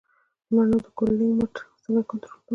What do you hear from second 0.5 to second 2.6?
مڼو د کوډلینګ مټ څنګه کنټرول کړم؟